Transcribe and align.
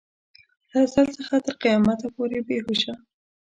له 0.69 0.77
ازل 0.85 1.07
څخه 1.17 1.35
تر 1.45 1.53
قیامته 1.61 2.07
پورې 2.15 2.39
بې 2.47 2.57
هوشه. 2.65 2.93